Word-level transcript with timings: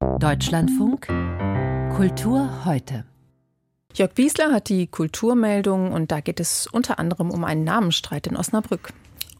Deutschlandfunk 0.00 1.08
Kultur 1.96 2.64
heute. 2.64 3.04
Jörg 3.94 4.12
Wiesler 4.14 4.52
hat 4.52 4.68
die 4.68 4.86
Kulturmeldung 4.86 5.92
und 5.92 6.12
da 6.12 6.20
geht 6.20 6.38
es 6.38 6.68
unter 6.68 7.00
anderem 7.00 7.30
um 7.30 7.42
einen 7.42 7.64
Namensstreit 7.64 8.28
in 8.28 8.36
Osnabrück. 8.36 8.92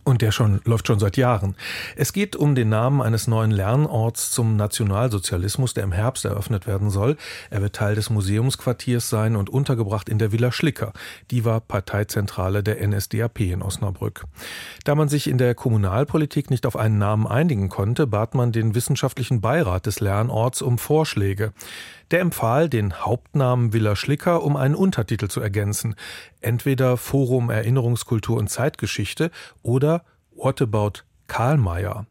Und 0.08 0.22
der 0.22 0.32
schon, 0.32 0.62
läuft 0.64 0.86
schon 0.86 0.98
seit 0.98 1.18
Jahren. 1.18 1.54
Es 1.94 2.14
geht 2.14 2.34
um 2.34 2.54
den 2.54 2.70
Namen 2.70 3.02
eines 3.02 3.26
neuen 3.26 3.50
Lernorts 3.50 4.30
zum 4.30 4.56
Nationalsozialismus, 4.56 5.74
der 5.74 5.84
im 5.84 5.92
Herbst 5.92 6.24
eröffnet 6.24 6.66
werden 6.66 6.88
soll. 6.88 7.18
Er 7.50 7.60
wird 7.60 7.76
Teil 7.76 7.94
des 7.94 8.08
Museumsquartiers 8.08 9.10
sein 9.10 9.36
und 9.36 9.50
untergebracht 9.50 10.08
in 10.08 10.18
der 10.18 10.32
Villa 10.32 10.50
Schlicker. 10.50 10.94
Die 11.30 11.44
war 11.44 11.60
Parteizentrale 11.60 12.62
der 12.62 12.88
NSDAP 12.88 13.40
in 13.40 13.60
Osnabrück. 13.60 14.24
Da 14.84 14.94
man 14.94 15.10
sich 15.10 15.28
in 15.28 15.36
der 15.36 15.54
Kommunalpolitik 15.54 16.48
nicht 16.48 16.64
auf 16.64 16.76
einen 16.76 16.96
Namen 16.96 17.26
einigen 17.26 17.68
konnte, 17.68 18.06
bat 18.06 18.34
man 18.34 18.50
den 18.50 18.74
wissenschaftlichen 18.74 19.42
Beirat 19.42 19.84
des 19.84 20.00
Lernorts 20.00 20.62
um 20.62 20.78
Vorschläge. 20.78 21.52
Der 22.10 22.20
empfahl, 22.20 22.70
den 22.70 23.04
Hauptnamen 23.04 23.72
Villa 23.72 23.94
Schlicker 23.94 24.42
um 24.42 24.56
einen 24.56 24.74
Untertitel 24.74 25.28
zu 25.28 25.40
ergänzen. 25.40 25.94
Entweder 26.40 26.96
Forum 26.96 27.50
Erinnerungskultur 27.50 28.38
und 28.38 28.48
Zeitgeschichte 28.48 29.30
oder 29.62 30.04
What 30.34 30.62
about 30.62 31.02
Karlmeier? 31.26 32.06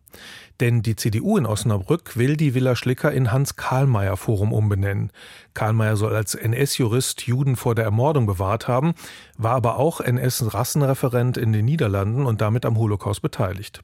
Denn 0.59 0.81
die 0.81 0.95
CDU 0.95 1.37
in 1.37 1.45
Osnabrück 1.45 2.17
will 2.17 2.35
die 2.35 2.55
Villa 2.55 2.75
Schlicker 2.75 3.11
in 3.11 3.31
Hans-Karlmeier-Forum 3.31 4.51
umbenennen. 4.51 5.11
Karlmeier 5.53 5.97
soll 5.97 6.15
als 6.15 6.33
NS-Jurist 6.33 7.27
Juden 7.27 7.55
vor 7.55 7.75
der 7.75 7.85
Ermordung 7.85 8.25
bewahrt 8.25 8.67
haben, 8.67 8.93
war 9.37 9.53
aber 9.53 9.77
auch 9.77 10.01
NS-Rassenreferent 10.01 11.37
in 11.37 11.53
den 11.53 11.65
Niederlanden 11.65 12.25
und 12.25 12.41
damit 12.41 12.65
am 12.65 12.77
Holocaust 12.77 13.21
beteiligt. 13.21 13.81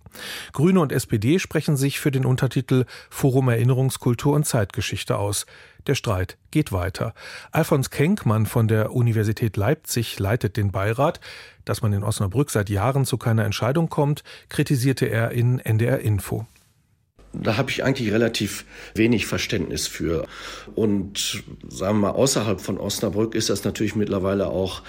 Grüne 0.52 0.80
und 0.80 0.91
SPD 0.91 1.38
sprechen 1.38 1.77
sich 1.77 1.99
für 1.99 2.12
den 2.12 2.26
Untertitel 2.26 2.85
Forum 3.10 3.49
Erinnerungskultur 3.49 4.34
und 4.34 4.46
Zeitgeschichte 4.46 5.18
aus. 5.18 5.46
Der 5.88 5.96
Streit 5.96 6.38
geht 6.52 6.71
weiter. 6.71 7.13
Alfons 7.52 7.90
Kenkmann 7.90 8.46
von 8.46 8.68
der 8.68 8.94
Universität 8.94 9.57
Leipzig 9.57 10.18
leitet 10.18 10.55
den 10.55 10.71
Beirat. 10.71 11.20
Dass 11.66 11.82
man 11.82 11.91
in 11.94 12.04
Osnabrück 12.04 12.51
seit 12.51 12.70
Jahren 12.70 13.05
zu 13.05 13.18
keiner 13.18 13.44
Entscheidung 13.44 13.90
kommt, 13.90 14.24
kritisierte 14.49 15.07
er 15.07 15.32
in 15.32 15.60
NDR 15.60 15.99
Info 15.99 16.23
da 17.34 17.57
habe 17.57 17.71
ich 17.71 17.84
eigentlich 17.84 18.12
relativ 18.12 18.66
wenig 18.93 19.26
Verständnis 19.26 19.88
für. 19.88 20.27
Und 20.76 21.43
sagen 21.68 21.99
wir 21.99 22.10
mal, 22.10 22.12
außerhalb 22.12 22.62
von 22.62 22.77
Osnabrück 22.77 23.34
ist 23.34 23.49
das 23.49 23.63
natürlich 23.63 23.96
mittlerweile 23.96 24.48
auch 24.48 24.84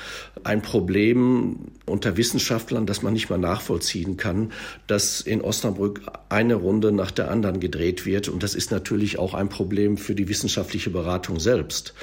ein 0.45 0.61
Problem 0.61 1.57
unter 1.87 2.19
Wissenschaftlern, 2.19 2.85
dass 2.85 3.03
man 3.03 3.15
nicht 3.15 3.31
mal 3.31 3.39
nachvollziehen 3.39 4.19
kann, 4.19 4.53
dass 4.87 5.23
in 5.23 5.41
Osnabrück 5.41 6.03
eine 6.29 6.55
Runde 6.55 6.93
nach 6.93 7.11
der 7.11 7.31
anderen 7.31 7.61
gedreht 7.61 8.05
wird. 8.05 8.29
Und 8.29 8.43
das 8.43 8.55
ist 8.55 8.71
natürlich 8.71 9.19
auch 9.19 9.33
ein 9.33 9.49
Problem 9.49 9.97
für 9.97 10.15
die 10.15 10.29
wissenschaftliche 10.29 10.91
Beratung 10.91 11.41
selbst. 11.41 11.95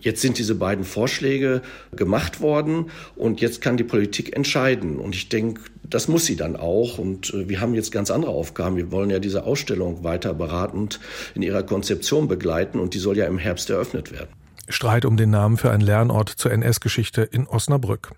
Jetzt 0.00 0.22
sind 0.22 0.38
diese 0.38 0.54
beiden 0.54 0.84
Vorschläge 0.84 1.60
gemacht 1.94 2.40
worden 2.40 2.90
und 3.14 3.42
jetzt 3.42 3.60
kann 3.60 3.76
die 3.76 3.84
Politik 3.84 4.34
entscheiden. 4.34 4.96
Und 4.96 5.14
ich 5.14 5.28
denke, 5.28 5.60
das 5.94 6.08
muss 6.08 6.24
sie 6.24 6.36
dann 6.36 6.56
auch. 6.56 6.98
Und 6.98 7.32
äh, 7.34 7.48
wir 7.48 7.60
haben 7.60 7.74
jetzt 7.74 7.92
ganz 7.92 8.10
andere 8.10 8.32
Aufgaben. 8.32 8.76
Wir 8.76 8.90
wollen 8.90 9.10
ja 9.10 9.18
diese 9.18 9.44
Ausstellung 9.44 10.04
weiter 10.04 10.34
beratend 10.34 11.00
in 11.34 11.42
ihrer 11.42 11.62
Konzeption 11.62 12.28
begleiten 12.28 12.78
und 12.80 12.94
die 12.94 12.98
soll 12.98 13.16
ja 13.16 13.26
im 13.26 13.38
Herbst 13.38 13.70
eröffnet 13.70 14.12
werden. 14.12 14.28
Streit 14.68 15.04
um 15.04 15.16
den 15.16 15.30
Namen 15.30 15.56
für 15.56 15.70
einen 15.70 15.82
Lernort 15.82 16.28
zur 16.28 16.52
NS-Geschichte 16.52 17.22
in 17.22 17.46
Osnabrück. 17.46 18.12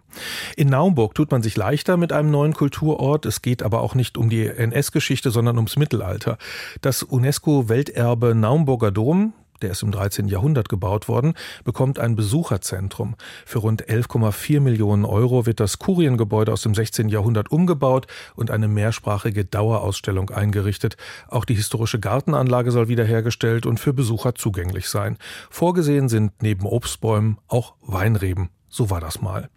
In 0.56 0.69
Naumburg 0.69 1.14
tut 1.14 1.30
man 1.30 1.42
sich 1.42 1.56
leichter 1.56 1.97
mit 1.97 2.12
einem 2.12 2.30
neuen 2.30 2.52
Kulturort. 2.52 3.27
Es 3.27 3.42
geht 3.42 3.62
aber 3.62 3.80
auch 3.80 3.95
nicht 3.95 4.19
um 4.19 4.28
die 4.28 4.47
NS-Geschichte, 4.47 5.30
sondern 5.30 5.56
ums 5.56 5.77
Mittelalter. 5.77 6.39
Das 6.83 7.02
UNESCO-Welterbe 7.02 8.34
Naumburger 8.34 8.91
Dom, 8.91 9.33
der 9.65 9.73
ist 9.73 9.83
im 9.83 9.91
13. 9.91 10.29
Jahrhundert 10.29 10.69
gebaut 10.69 11.09
worden, 11.09 11.33
bekommt 11.65 11.98
ein 11.98 12.17
Besucherzentrum. 12.17 13.17
Für 13.47 13.61
rund 13.61 13.89
11,4 13.89 14.61
Millionen 14.61 15.07
Euro 15.07 15.47
wird 15.47 15.59
das 15.59 15.79
Kuriengebäude 15.79 16.53
aus 16.53 16.62
dem 16.62 16.75
16. 16.75 17.08
Jahrhundert 17.08 17.51
umgebaut 17.51 18.07
und 18.36 18.51
eine 18.51 18.69
mehrsprachige 18.69 19.47
Dauerausstellung 19.47 20.29
eingerichtet. 20.29 20.98
Auch 21.29 21.47
die 21.47 21.55
historische 21.55 21.98
Gartenanlage 21.98 22.70
soll 22.70 22.89
wiederhergestellt 22.89 23.64
und 23.64 23.80
für 23.80 23.95
Besucher 23.95 24.35
zugänglich 24.35 24.89
sein. 24.89 25.17
Vorgesehen 25.48 26.11
sind 26.11 26.42
neben 26.42 26.67
Obstbäumen 26.67 27.39
auch 27.48 27.75
Weinreben 27.81 28.51
so 28.74 28.90
war 28.90 29.01
das 29.01 29.20
mal. 29.20 29.48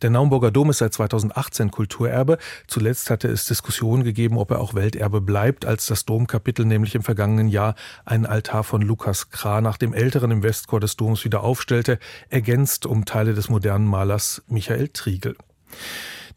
Der 0.00 0.10
Naumburger 0.10 0.52
Dom 0.52 0.70
ist 0.70 0.78
seit 0.78 0.94
2018 0.94 1.72
Kulturerbe. 1.72 2.38
Zuletzt 2.68 3.10
hatte 3.10 3.26
es 3.26 3.46
Diskussionen 3.46 4.04
gegeben, 4.04 4.38
ob 4.38 4.52
er 4.52 4.60
auch 4.60 4.74
Welterbe 4.74 5.20
bleibt, 5.20 5.64
als 5.64 5.86
das 5.86 6.04
Domkapitel 6.04 6.64
nämlich 6.64 6.94
im 6.94 7.02
vergangenen 7.02 7.48
Jahr 7.48 7.74
einen 8.04 8.26
Altar 8.26 8.62
von 8.62 8.80
Lukas 8.80 9.30
Kranach, 9.30 9.76
dem 9.76 9.92
Älteren 9.92 10.30
im 10.30 10.42
Westchor 10.44 10.78
des 10.78 10.96
Doms, 10.96 11.24
wieder 11.24 11.42
aufstellte, 11.42 11.98
ergänzt 12.28 12.86
um 12.86 13.04
Teile 13.04 13.34
des 13.34 13.48
modernen 13.48 13.86
Malers 13.86 14.42
Michael 14.46 14.88
Triegel. 14.88 15.36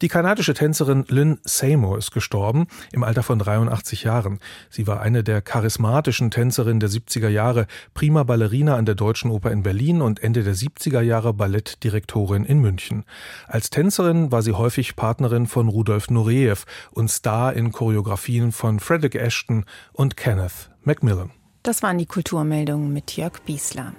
Die 0.03 0.09
kanadische 0.09 0.53
Tänzerin 0.53 1.05
Lynn 1.07 1.39
Seymour 1.45 1.97
ist 1.97 2.11
gestorben, 2.11 2.67
im 2.91 3.05
Alter 3.05 3.23
von 3.23 3.39
83 3.39 4.03
Jahren. 4.03 4.39
Sie 4.69 4.85
war 4.85 4.99
eine 4.99 5.23
der 5.23 5.41
charismatischen 5.41 6.29
Tänzerinnen 6.29 6.81
der 6.81 6.89
70er 6.89 7.29
Jahre, 7.29 7.67
prima 7.93 8.23
Ballerina 8.23 8.75
an 8.75 8.85
der 8.85 8.95
Deutschen 8.95 9.31
Oper 9.31 9.51
in 9.51 9.63
Berlin 9.63 10.01
und 10.01 10.21
Ende 10.21 10.43
der 10.43 10.55
70er 10.55 10.99
Jahre 10.99 11.33
Ballettdirektorin 11.33 12.43
in 12.43 12.59
München. 12.59 13.05
Als 13.47 13.69
Tänzerin 13.69 14.29
war 14.29 14.41
sie 14.41 14.51
häufig 14.51 14.97
Partnerin 14.97 15.47
von 15.47 15.69
Rudolf 15.69 16.09
Nureyev 16.09 16.65
und 16.91 17.09
Star 17.09 17.53
in 17.53 17.71
Choreografien 17.71 18.51
von 18.51 18.81
Frederick 18.81 19.15
Ashton 19.15 19.63
und 19.93 20.17
Kenneth 20.17 20.69
Macmillan. 20.83 21.31
Das 21.63 21.81
waren 21.81 21.97
die 21.97 22.07
Kulturmeldungen 22.07 22.91
mit 22.91 23.15
Jörg 23.15 23.39
Biesler. 23.45 23.93